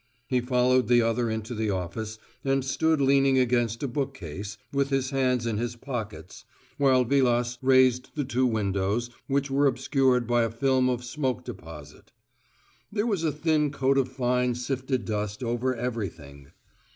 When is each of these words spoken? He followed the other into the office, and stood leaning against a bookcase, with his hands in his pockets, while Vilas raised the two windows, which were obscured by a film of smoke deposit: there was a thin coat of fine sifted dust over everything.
He 0.25 0.41
followed 0.41 0.87
the 0.87 1.03
other 1.03 1.29
into 1.29 1.53
the 1.53 1.69
office, 1.69 2.17
and 2.43 2.65
stood 2.65 2.99
leaning 2.99 3.37
against 3.37 3.83
a 3.83 3.87
bookcase, 3.87 4.57
with 4.73 4.89
his 4.89 5.11
hands 5.11 5.45
in 5.45 5.59
his 5.59 5.75
pockets, 5.75 6.43
while 6.79 7.03
Vilas 7.05 7.59
raised 7.61 8.09
the 8.15 8.25
two 8.25 8.47
windows, 8.47 9.11
which 9.27 9.51
were 9.51 9.67
obscured 9.67 10.25
by 10.25 10.41
a 10.41 10.49
film 10.49 10.89
of 10.89 11.03
smoke 11.03 11.45
deposit: 11.45 12.11
there 12.91 13.05
was 13.05 13.23
a 13.23 13.31
thin 13.31 13.69
coat 13.69 13.99
of 13.99 14.09
fine 14.09 14.55
sifted 14.55 15.05
dust 15.05 15.43
over 15.43 15.75
everything. 15.75 16.47